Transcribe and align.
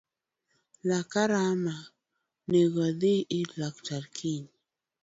Laka 0.89 1.21
rama 1.31 1.75
nego 2.51 2.79
adhii 2.89 3.21
ir 3.39 3.47
laktar 3.61 4.03
kiny 4.17 4.45